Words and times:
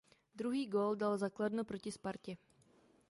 Druhý 0.35 0.65
gól 0.67 0.95
dal 0.97 1.17
za 1.17 1.29
Kladno 1.29 1.63
proti 1.63 1.91
Spartě. 1.91 2.37